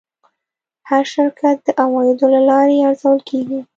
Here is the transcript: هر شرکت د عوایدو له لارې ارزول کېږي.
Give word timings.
هر 0.89 1.03
شرکت 1.13 1.57
د 1.63 1.67
عوایدو 1.83 2.25
له 2.35 2.41
لارې 2.49 2.77
ارزول 2.89 3.19
کېږي. 3.29 3.59